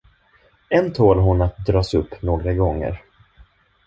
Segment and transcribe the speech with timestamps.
[0.69, 3.01] Än tål hon att dras upp några gånger.